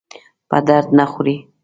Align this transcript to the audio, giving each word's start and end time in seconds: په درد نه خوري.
په 0.49 0.57
درد 0.67 0.87
نه 0.97 1.05
خوري. 1.11 1.37